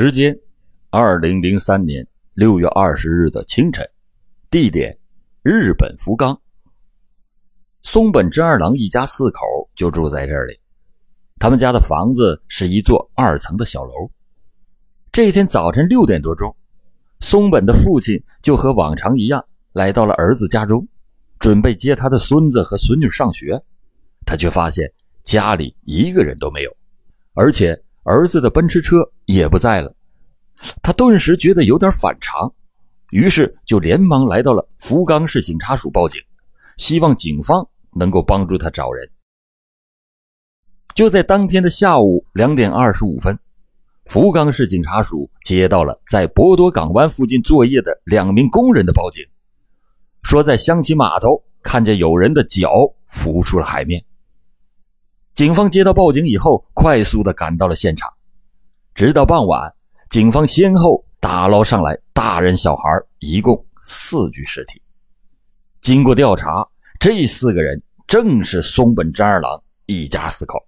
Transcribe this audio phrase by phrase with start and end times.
[0.00, 0.32] 时间：
[0.90, 3.84] 二零零三年六月二十日的清晨，
[4.48, 4.96] 地点：
[5.42, 6.40] 日本福冈。
[7.82, 9.40] 松本真二郎一家四口
[9.74, 10.56] 就住在这里。
[11.40, 14.08] 他们家的房子是一座二层的小楼。
[15.10, 16.56] 这天早晨六点多钟，
[17.18, 20.86] 松本的父亲就和往常一样来到了儿子家中，
[21.40, 23.60] 准备接他的孙子和孙女上学。
[24.24, 24.88] 他却发现
[25.24, 26.70] 家里一个人都没有，
[27.34, 27.76] 而且
[28.08, 28.96] 儿子的奔驰车
[29.26, 29.94] 也不在了。
[30.82, 32.50] 他顿时觉得有点反常，
[33.10, 36.18] 于是就连忙来到了福冈市警察署报警，
[36.78, 39.06] 希望警方能够帮助他找人。
[40.94, 43.38] 就在当天的下午两点二十五分，
[44.06, 49.22] 福冈市警察署接到了在博多港湾附近作业的两名工人的报警，
[50.22, 52.70] 说在香崎码头看见有人的脚
[53.06, 54.02] 浮出了海面。
[55.38, 58.12] 警方接到报警以后，快速的赶到了现场。
[58.92, 59.72] 直到傍晚，
[60.10, 62.82] 警方先后打捞上来大人、小孩
[63.20, 64.82] 一共四具尸体。
[65.80, 66.66] 经过调查，
[66.98, 70.58] 这四个人正是松本真二郎一家四口。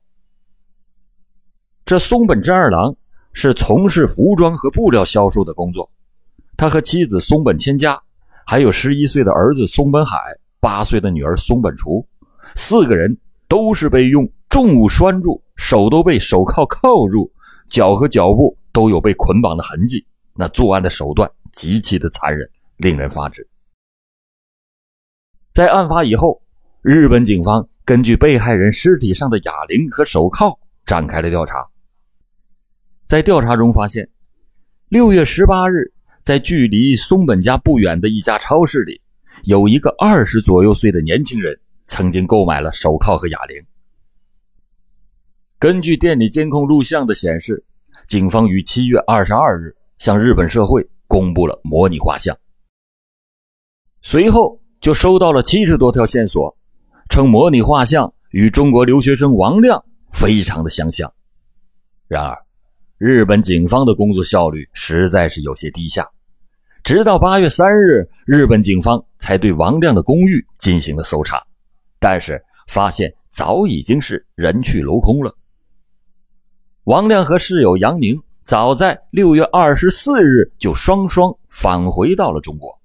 [1.84, 2.94] 这松本真二郎
[3.32, 5.90] 是从事服装和布料销售的工作，
[6.56, 8.00] 他和妻子松本千佳，
[8.46, 10.16] 还有十一岁的儿子松本海、
[10.60, 12.06] 八岁的女儿松本雏，
[12.54, 13.18] 四个人
[13.48, 14.30] 都是被用。
[14.50, 17.30] 重物拴住，手都被手铐铐住，
[17.68, 20.04] 脚和脚部都有被捆绑的痕迹。
[20.34, 23.46] 那作案的手段极其的残忍，令人发指。
[25.52, 26.42] 在案发以后，
[26.82, 31.64] 日本警方根据被害人尸体上的哑铃和手铐展开了调查。
[33.06, 34.08] 在调查中发现，
[34.88, 35.92] 六月十八日，
[36.24, 39.00] 在距离松本家不远的一家超市里，
[39.44, 41.56] 有一个二十左右岁的年轻人
[41.86, 43.64] 曾经购买了手铐和哑铃。
[45.60, 47.62] 根据店里监控录像的显示，
[48.08, 52.34] 警方于七月二十二日向日本社会公布了模拟画像。
[54.00, 56.56] 随后就收到了七十多条线索，
[57.10, 61.12] 称模拟画像与中国留学生王亮非常的相像。
[62.08, 62.38] 然而，
[62.96, 66.08] 日本警方的工作效率实在是有些低下。
[66.82, 71.38] 直到八月三日，日本警方才对王亮的公寓进行了搜查，
[71.98, 75.36] 但是发现早已经是人去楼空了。
[76.84, 82.80] 王亮和室友杨宁早在六月二十四日就双双返回到了中国。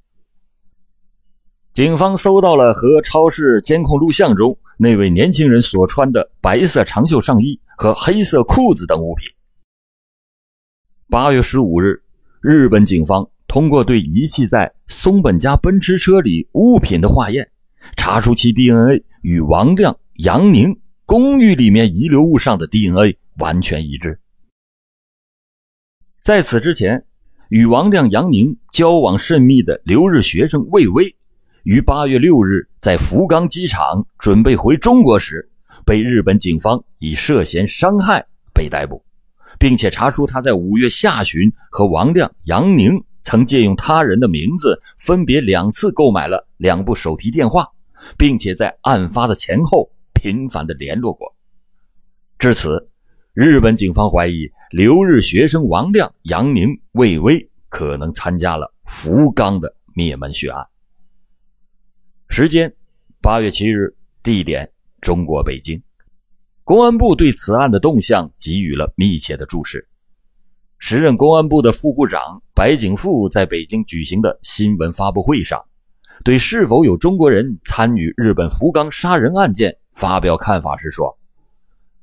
[1.71, 9.29] 警方搜到了和超市监控录像中那位年轻人所穿的白色长袖上衣和黑色裤子等物品。
[11.09, 12.01] 八月十五日，
[12.41, 17.49] 日本警方通过对遗弃在松本家奔驰车里物品的化验，
[17.95, 23.17] 查出其 DNA 与王亮、杨宁公寓里面遗留物上的 DNA。
[23.37, 24.19] 完全一致。
[26.21, 27.05] 在此之前，
[27.49, 31.15] 与王亮、杨宁交往甚密的留日学生魏巍，
[31.63, 35.47] 于八月六日在福冈机场准备回中国时，
[35.85, 39.03] 被日本警方以涉嫌伤害被逮捕，
[39.59, 47.67] 并且查出他在五月下旬和王亮、杨宁曾借用他人的名字，分别两次购买了两部手提电话，
[48.17, 51.35] 并且在案发的前后频繁的联络过。
[52.39, 52.89] 至此。
[53.35, 60.65] 日本警方怀疑留日学生王亮、杨宁、魏巍可能参加了福冈的灭门血案。
[62.29, 62.73] 时间：
[63.21, 65.83] 八月七日，地点：中国北京。
[66.63, 69.85] 公安部对此案的动向给予了密切的注视。
[70.77, 75.61] 时任公安部的副部长白景富在北京举行的新闻发布会上，
[76.23, 81.19] 对是否有中国人参与日本福冈杀人案件发表看法时说。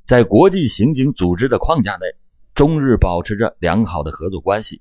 [0.04, 2.06] 在国际刑警组织的框架内，
[2.54, 4.80] 中日保持着良好的合作关系。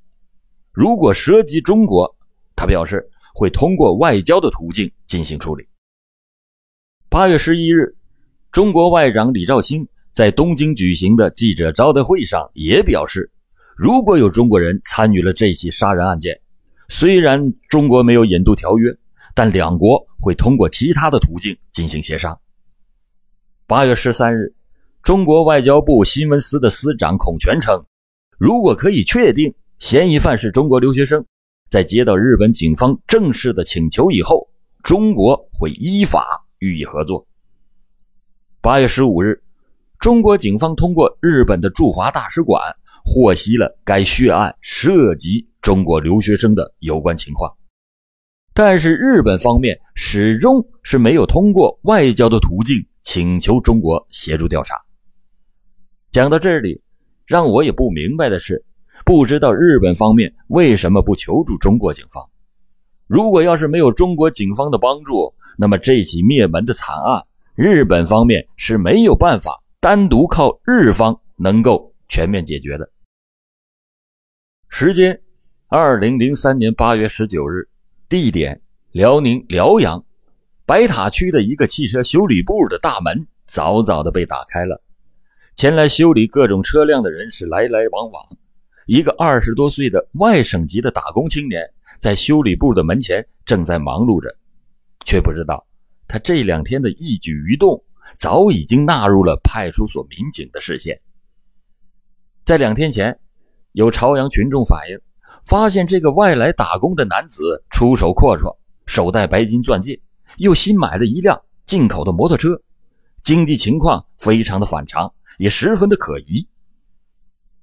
[0.72, 2.14] 如果涉及中国，
[2.56, 5.68] 他表示会通过外交的途径进行处理。
[7.08, 7.96] 八月十一日，
[8.52, 13.30] 中国外长李肇星在东京举行的记者招待会上也表示，
[13.78, 16.40] 如果有中国人参与了这起杀人案件，
[16.90, 18.92] 虽然中国没有引渡条约，
[19.36, 22.38] 但两国会通过其他的途径进行协商。
[23.68, 24.54] 八月十三日。
[25.04, 27.84] 中国外交部新闻司的司长孔权称，
[28.38, 31.26] 如果可以确定嫌疑犯是中国留学生，
[31.68, 34.48] 在接到日本警方正式的请求以后，
[34.84, 37.26] 中国会依法予以合作。
[38.62, 39.42] 八月十五日，
[40.00, 42.62] 中国警方通过日本的驻华大使馆
[43.04, 47.52] 获悉了该血案涉及中国留学生的有关情况，
[48.54, 54.76] 但是日本方面始终是没有通过外交的途径请求中国协助调查。
[56.12, 56.82] 讲到这里，
[57.26, 58.62] 让我也不明白的是，
[59.06, 62.22] 不知道日本方面为什么不求助中国警方。
[63.08, 67.26] 如果要是没有中国警方的帮助，那么这起灭门的惨案，
[67.56, 72.92] 日本方面是没有办法单独靠日方能够全面解决的。
[74.68, 75.18] 时间：
[75.70, 77.66] 二零零三年八月十九日，
[78.10, 78.62] 地点：
[78.92, 80.04] 辽宁辽阳，
[80.66, 84.82] 白塔区的一个汽车修理部的大门早早的被打开了，
[85.56, 88.24] 前来修理各种车辆的人是来来往往。
[88.88, 91.70] 一个二十多岁的外省籍的打工青年。
[92.00, 94.36] 在修理部的门前正在忙碌着，
[95.06, 95.64] 却不知道
[96.08, 97.80] 他这两天的一举一动
[98.16, 101.00] 早已经纳入了派出所民警的视线。
[102.44, 103.16] 在两天前，
[103.74, 105.00] 有朝阳群众反映，
[105.46, 108.58] 发现这个外来打工的男子出手阔绰，
[108.88, 110.02] 手戴白金钻戒，
[110.38, 112.60] 又新买了一辆进口的摩托车，
[113.22, 116.48] 经济情况非常的反常，也十分的可疑。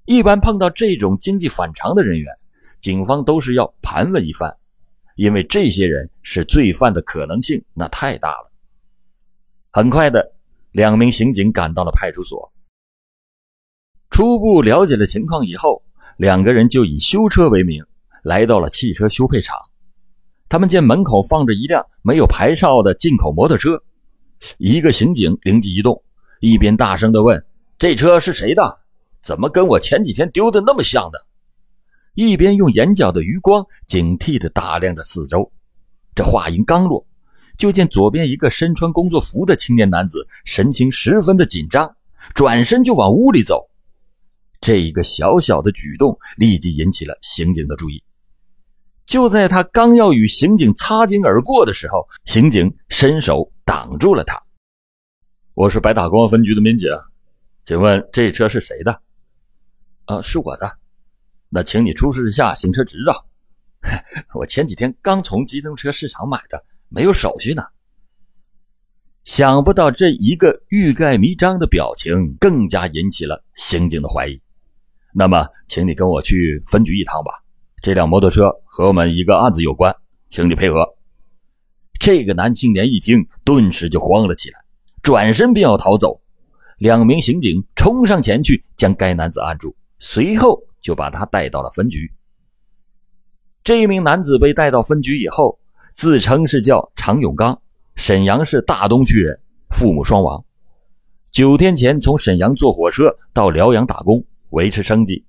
[0.05, 2.35] 一般碰到这种经济反常的人员。
[2.81, 4.57] 警方都是要盘问一番，
[5.17, 8.53] 因为这些人是罪犯的可能性那太大了。
[9.73, 10.33] 很快的，
[10.71, 12.53] 两名刑警赶到了派出所，
[14.11, 15.83] 初步了解了情况以后，
[16.19, 17.85] 两个人就以修车为名
[18.23, 19.57] 来到了汽车修配厂。
[20.49, 23.83] 他们见门口放着一辆没有牌照的进口摩托车，
[24.59, 26.01] 一个刑警灵机一动，
[26.41, 27.45] 一边大声的问
[27.79, 28.81] ：“这车是谁的？
[29.23, 31.27] 怎么跟我前几天丢的那么像的？”
[32.15, 35.53] 一边用眼角的余光警惕地打量着四周，
[36.17, 37.07] 这话音刚落，
[37.57, 41.95] 就见左边一个身穿工作服的青年男子神情十分的紧张，
[42.35, 43.65] 转身就往屋里走。
[44.61, 48.03] 这一个小小的举动立即引起了刑警的注意。
[49.07, 54.43] 就在他刚要与刑警擦肩而过的时候，刑警伸手挡住了他。
[55.55, 56.89] 我是白塔公安分局的民警，
[57.69, 59.03] 请问这车是谁的？
[60.07, 60.79] 啊，是我的。
[61.51, 63.27] 那请你出示一下行车执照。
[64.33, 67.63] 我前几天刚从机动车市场买的，没有手续呢。
[69.25, 74.41] 想不到这一个欲盖弥彰的表情，更加引起了刑警的怀疑。
[75.13, 77.33] 那么，请你跟我去分局一趟吧。
[77.83, 79.95] 这辆摩托车和我们一个案子有关，
[80.31, 80.87] 请你配合。
[82.01, 84.59] 这个男青年一听，顿时就慌了起来，
[85.03, 86.19] 转身便要逃走。
[86.79, 90.63] 两名刑警冲上前去，将该男子按住，随后。
[90.81, 92.11] 就把他带到了分局。
[93.65, 95.59] 这名男子被带到分局以后，
[95.91, 97.61] 自称是叫常永刚，
[97.97, 99.39] 沈阳市大东区人，
[99.71, 100.43] 父母双亡。
[101.33, 105.27] 九天前从沈阳坐火车到辽阳打工，维持生计。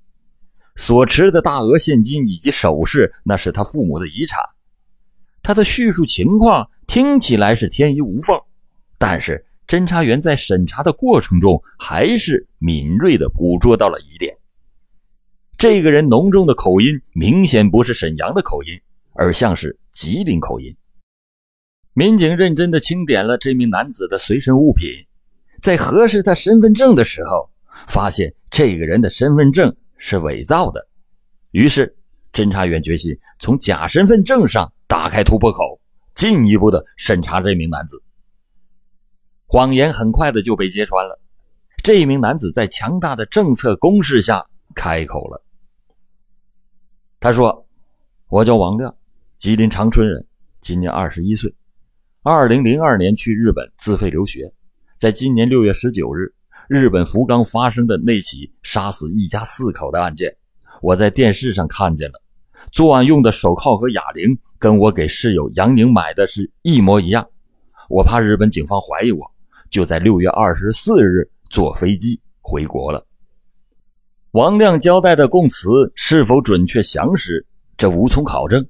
[0.75, 4.40] 所持的大额现金以及首饰，那是他父母的遗产。
[5.42, 8.40] 他的叙述情况听起来是天衣无缝，
[9.00, 14.36] 但是侦查员在审查的过程中，还是敏锐地捕捉到了疑点。
[15.60, 18.74] 这个人浓重的口音明显不是沈阳的口音，
[19.13, 20.75] 而像是吉林口音。
[21.94, 24.89] 民警认真的清点了这名男子的随身物品，
[25.62, 27.48] 在核实他身份证的时候，
[27.88, 30.88] 发现这个人的身份证是伪造的。
[31.51, 31.95] 于是，
[32.33, 35.80] 侦查员决心从假身份证上打开突破口，
[36.15, 38.01] 进一步的审查这名男子。
[39.51, 41.19] 谎言很快的就被揭穿了，
[41.84, 45.44] 这名男子在强大的政策攻势下开口了。
[47.19, 47.66] 他说
[48.30, 48.96] ：“我叫王亮，
[49.39, 50.24] 吉林长春人，
[50.62, 51.51] 今年二十一岁。
[52.22, 54.53] 二零零二年去日本自费留学，
[55.00, 56.32] 在今年六月十九日，
[56.68, 60.32] 日本福冈发生的那起杀死一家四口的案件，
[60.79, 62.22] 我在电视上看见了。
[62.72, 67.27] 作案用的手铐和哑铃跟我给室友杨宁买的是一模一样。
[67.89, 69.32] 我怕日本警方怀疑我，
[69.69, 73.05] 就在六月二十四日坐飞机回国了。”
[74.31, 77.45] 王亮交代的供词是否准确详实，
[77.77, 78.65] 这无从考证。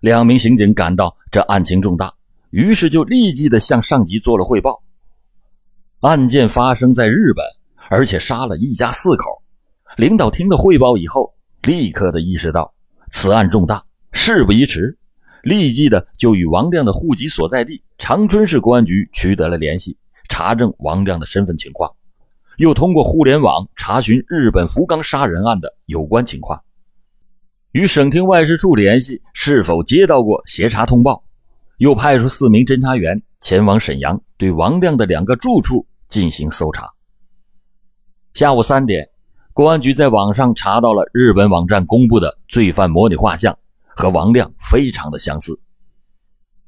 [0.00, 2.12] 两名刑警感到这案情重大，
[2.50, 4.82] 于是就立即的向上级做了汇报。
[6.00, 7.44] 案件发生在日本，
[7.88, 9.24] 而且杀了一家四口。
[9.96, 12.74] 领导听了汇报以后，立刻的意识到
[13.10, 14.98] 此案重大，事不宜迟，
[15.42, 19.96] 立即的就与王亮的户籍所在地长春市公安局取得了联系，
[20.32, 21.92] 查证王亮的身份情况。
[22.56, 26.58] 又通过互联网查询日本福冈杀人案的有关情况，
[27.72, 31.22] 与省厅外事处联系是否接到过协查通报，
[31.76, 36.88] 又派出四名侦查员前往沈阳，对王亮的两个住处进行搜查。
[38.32, 39.06] 下午三点，
[39.52, 43.54] 公安局在网上查到了日本网站公布的罪犯模拟画像，
[43.96, 45.58] 和王亮非常的相似。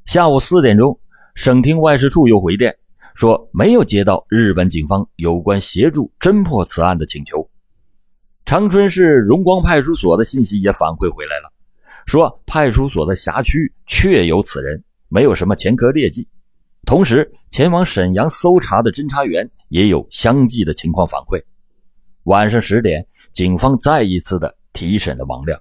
[0.05, 0.99] 下午四点钟，
[1.35, 2.77] 省厅外事处又回电。
[3.15, 7.49] 说没有接到日本警方有关协助侦破此案的请求。
[8.45, 11.53] 长春市荣光派出所的信息也反馈回来了，
[12.07, 16.29] 说派出所的辖区确有此人，没有什么前科劣迹。
[16.85, 21.43] 同时，前往沈阳搜查的侦查员也有相继的情况反馈。
[22.25, 25.59] 晚上十点，警方再一次的提审了王亮。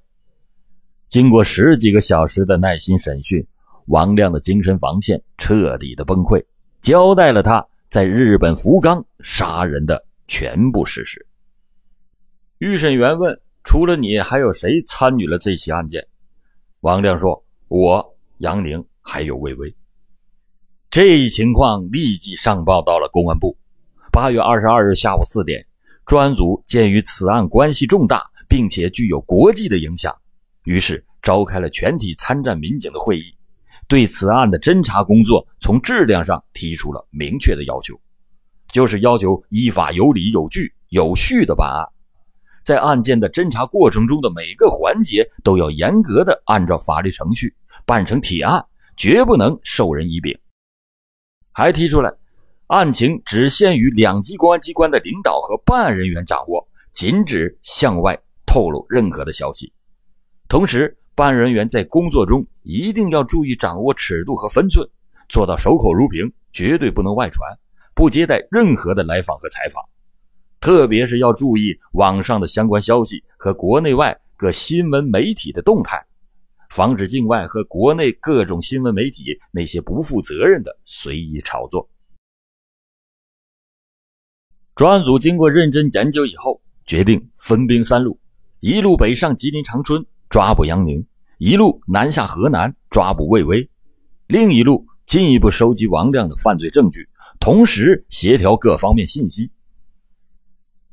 [1.08, 3.46] 经过十几个小时的耐心审讯，
[3.86, 6.44] 王亮的精神防线彻底的崩溃，
[6.84, 11.26] 交代了他在日本福冈杀人的全部事实。
[12.58, 16.06] 预审员问：“除了你，还有谁参与了这起案件？”
[16.82, 19.74] 王亮说：“我、杨宁还有魏巍。”
[20.92, 23.58] 这一情况立即上报到了公安部。
[24.12, 25.66] 八月二十二日下午四点，
[26.06, 30.14] 专案组鉴于此案关系重大，并且具有国际的影响，
[30.66, 33.33] 于是召开了全体参战民警的会议，
[33.94, 37.94] 对此案的侦查工作从质量上提出了明确的要求，
[38.72, 41.88] 就是要求依法、有理、有据、有序的办案，
[42.64, 47.54] 在案件的侦查过程中的每个环节都要严格的按照法律程序
[47.86, 48.66] 办成铁案，
[48.98, 50.36] 绝不能授人以柄。
[51.52, 52.12] 还提出来，
[52.66, 59.72] 案情只限于两级公安机关的领导和办案人员掌握，禁止向外透露任何的消息。
[60.50, 64.88] 同时，办案人员在工作中一定要注意掌握尺度和分寸，
[65.30, 67.56] 做到守口如瓶，绝对不能外传，
[67.94, 69.84] 不接待任何的来访和采访。
[70.60, 76.04] 特别是要注意网上的相关消息和国内外各新闻媒体的动态。
[76.70, 81.88] 防止境外和国内各种新闻媒体那些不负责任的随意炒作。
[84.74, 88.20] 专案组经过认真研究以后，决定分兵三路：
[88.60, 90.04] 一路北上吉林长春
[90.34, 91.06] 抓捕杨宁，
[91.38, 93.70] 一路南下河南抓捕魏巍，
[94.26, 97.08] 另一路进一步收集王亮的犯罪证据，
[97.40, 99.52] 同时协调各方面信息。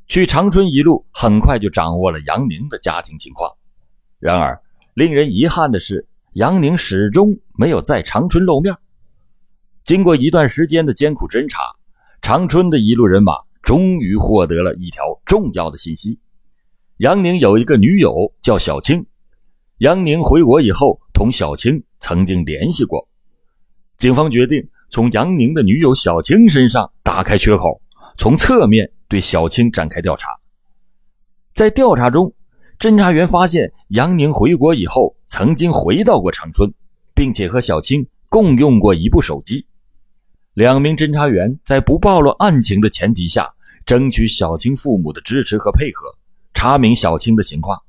[0.05, 3.51] 去长春一路很快就掌握了杨宁的家庭情况，
[4.19, 4.61] 然而。
[4.93, 8.75] 令人遗憾的是，杨宁始终没有在长春露面。
[9.83, 11.63] 经过一段时间的艰苦侦查，
[12.21, 13.33] 长春的一路人马
[13.63, 16.19] 终于获得了一条重要的信息：
[16.97, 19.03] 杨宁有一个女友叫小青。
[19.81, 23.09] 杨宁回国以后，同小青曾经联系过。
[23.97, 27.81] 警方决定从杨宁的女友小青身上打开缺口，
[28.15, 30.29] 从侧面对小青展开调查。
[31.55, 32.31] 在调查中，
[32.77, 36.71] 侦查员发现，杨宁回国以后曾经回到过长春，
[37.15, 39.65] 并且和小青共用过一部手机。
[40.53, 43.51] 两名侦查员在不暴露案情的前提下，
[43.87, 46.05] 争取小青父母的支持和配合，
[46.53, 47.81] 查明小青的情况。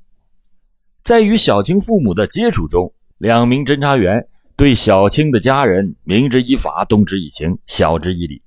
[1.12, 4.26] 在与小青父母的接触中，两名侦查员
[4.57, 8.40] 对小青的家人明知以法，动之以情，晓之以理，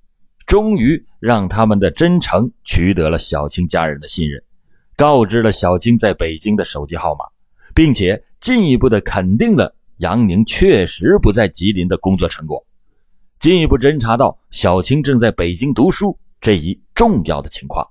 [0.48, 4.42] 终于让他们的真诚取得了小青家人的信任。
[4.98, 7.26] 告知了小青在北京的手机号码，
[7.76, 12.66] 并且进一步的肯定了杨宁确实不在吉林的工作成果，
[13.38, 17.88] 进一步侦查到小青正在北京读书这一重要的情况。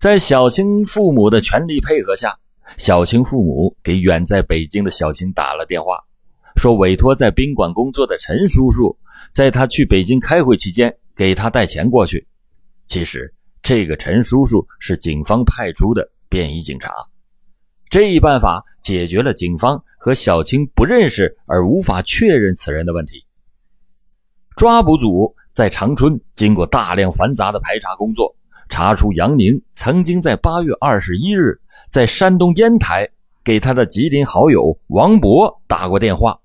[0.00, 2.36] 在小青父母的全力配合下，
[2.76, 5.98] 小青父母给远在北京的小青打了电话，
[6.56, 8.96] 说委托在宾馆工作的陈叔叔，
[9.32, 12.26] 在他去北京开会期间给他带钱过去。
[12.86, 13.32] 其实。
[13.60, 16.90] 这个陈叔叔是警方派出的便衣警察，
[17.90, 23.22] 这一办法解决了警方和小青不认识而无法确认此人的问题。
[24.56, 28.34] 抓捕组在长春经过大量繁杂的排查工作，
[28.70, 33.08] 查出杨宁曾经在八月二十一日在山东烟台
[33.44, 36.38] 给他的吉林好友王博打过电话。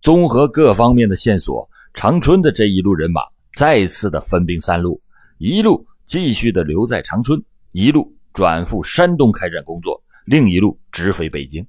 [0.00, 3.22] 综合各方面的线索，长春的这一路人马
[3.54, 5.00] 再次的分兵三路，
[5.38, 5.86] 一路。
[6.08, 7.38] 继续的留在长春，
[7.72, 11.66] 一路转赴山东开展工作，另一路直飞北京。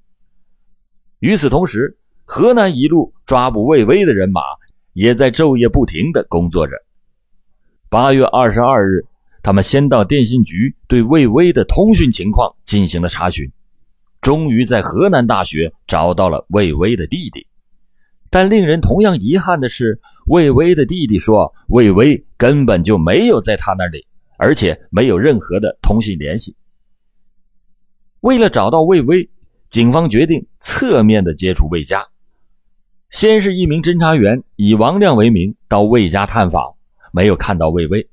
[1.20, 4.40] 与此同时，河南一路抓捕魏巍的人马
[4.94, 6.74] 也在昼夜不停的工作着。
[7.90, 9.06] 八月二十二日，
[9.42, 13.52] 他们先到电信局对魏巍的通讯情况进行了查询，
[14.22, 17.48] 终于在河南大学找到了魏巍的弟弟。
[18.30, 24.06] 但令人同样遗憾的是，魏巍的弟弟说，魏巍根本就没有在他那里。
[24.42, 26.56] 而且没有任何的通信联系。
[28.22, 29.30] 为了找到魏巍，
[29.70, 32.08] 警方决定侧面的接触魏家。
[33.10, 36.74] 先是一名侦查员以王亮为名到魏家探访，
[37.12, 38.10] 没有看到魏巍。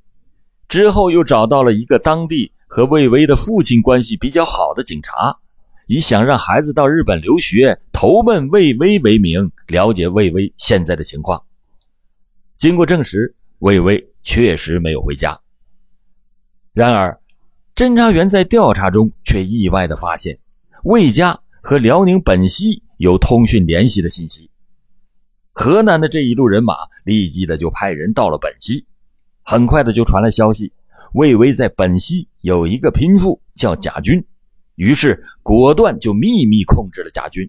[0.69, 5.39] 之后又找到了一个当地和魏巍的父亲关系比较好的警察，
[5.87, 11.43] 以想让孩子到日本留学投奔魏巍为名，了解魏巍现在的情况。
[12.59, 15.39] 经过证实，魏巍确实没有回家。
[16.73, 17.21] 然而，
[17.75, 20.39] 侦查员在调查中却意外的发现，
[20.85, 24.51] 魏家和辽宁本溪有通讯联系的信息。
[25.53, 28.85] 河南的这一路人马立即的就派人到了本溪，
[29.49, 30.73] 很快的就传来消息，
[31.13, 34.21] 魏巍在本溪有一个心腹叫贾军，
[34.75, 37.49] 于是果断就秘密控制了贾军。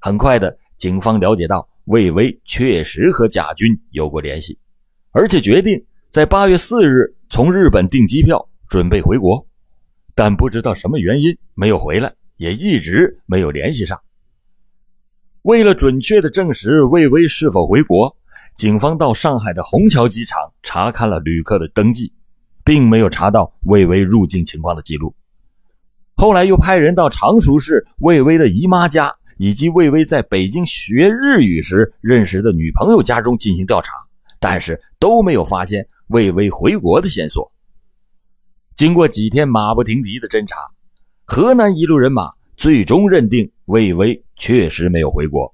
[0.00, 4.58] 很快的，警方了解到魏巍确实和贾军有过联系，
[5.12, 9.46] 而且决定在八月四日从日本订机票，准备回国，
[10.16, 13.96] 但不知道什么原因没有回来，也一直没有联系上。
[15.42, 18.16] 为了准确的证实魏巍是否回国，
[18.60, 22.12] 警方到上海的虹桥机场查看了旅客的登记，
[22.62, 25.14] 并没有查到魏巍入境情况的记录。
[26.14, 29.10] 后来又派人到常熟市魏巍的姨妈家。
[29.38, 33.94] 以及魏巍在北京学日语时认识的女朋友家中进行调查，
[34.38, 37.50] 但是都没有发现魏巍回国的线索。
[38.76, 40.56] 经过几天马不停蹄的侦查，
[41.24, 45.50] 河南一路人马最终认定魏巍确实没有回国。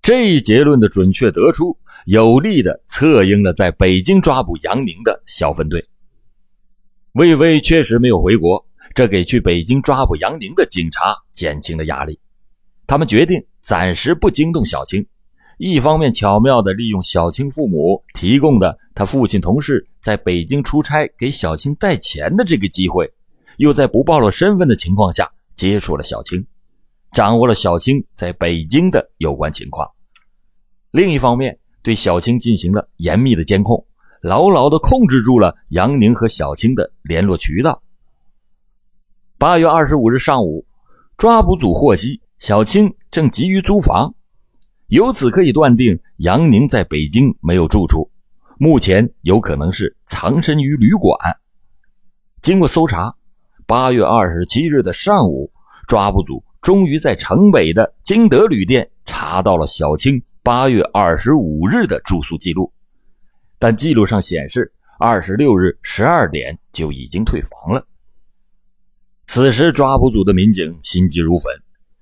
[0.00, 5.84] 这一结论的准确得出，有力的策应了在北京抓捕杨宁的小分队。
[7.14, 12.16] 魏巍确实没有回国，这给去北京抓捕杨宁的警察减轻了压力。
[12.86, 15.04] 他们决定暂时不惊动小青，
[15.58, 23.12] 一方面巧妙地利用小青父母提供的他父亲同事在北京出差给小青带钱的这个机会，
[23.56, 26.46] 又在不暴露身份的情况下接触了小青，
[27.10, 29.90] 掌握了小青在北京的有关情况。
[30.92, 33.86] 另一方面，对小青进行了严密的监控，
[34.20, 37.80] 牢牢地控制住了杨宁和小青的联络渠道。
[39.38, 40.66] 八月二十五日上午，
[41.16, 42.20] 抓捕组获悉。
[42.40, 44.12] 小青正急于租房，
[44.88, 48.10] 由此可以断定杨宁在北京没有住处，
[48.58, 51.16] 目前有可能是藏身于旅馆。
[52.42, 53.14] 经过搜查，
[53.64, 55.52] 八月二十七日的上午，
[55.86, 62.72] 抓捕组终于在城北的金德旅店查到了小青八月二十五日的住宿记录，
[63.58, 67.84] 但记录上显示二十六日十二点就已经退房了。
[69.24, 71.52] 此时，抓捕组的民警心急如焚。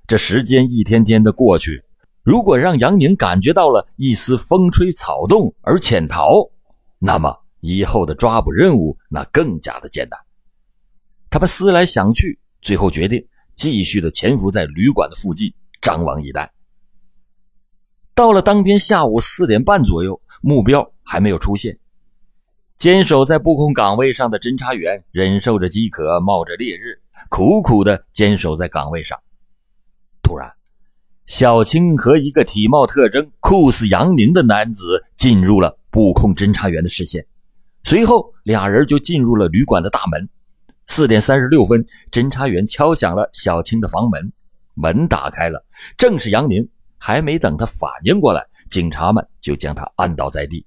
[0.06, 1.82] 这时间一天天的过去，
[2.22, 6.46] 如果让杨宁感觉到了一丝风吹草动而潜逃，
[6.98, 10.20] 那么以后的抓捕任务那更加的艰难。
[11.30, 16.52] 他们思来想去，最后决定继续的潜伏在旅馆的附近，张望以待。
[18.14, 21.76] 到了当天下午四点半左右，目标还没有出现，
[22.76, 26.96] 坚守在布控岗位上的侦查员忍受着饥渴，冒着烈日，
[27.28, 29.18] 苦苦的坚守在岗位上。
[30.22, 30.48] 突然，
[31.26, 37.26] 小青和一个体貌特征酷似杨宁的男子进入了布控侦查员的视线。
[37.82, 40.28] 随后，俩人就进入了旅馆的大门。
[40.86, 44.32] 四点三十六分，侦查员敲响了小青的房门，
[44.74, 45.66] 门打开了，
[45.98, 46.68] 正是杨宁。
[47.06, 50.64] 还没等他反应过来，警察们就将他按倒在地。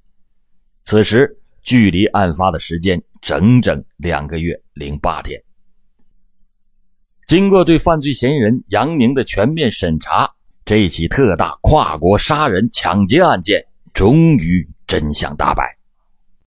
[0.83, 5.41] 此时，距离案发的时间整整两个月零八天。
[7.25, 10.31] 经过对犯罪嫌疑人杨宁的全面审查，
[10.63, 15.76] 这起特大跨国杀人抢劫案件终于真相大白。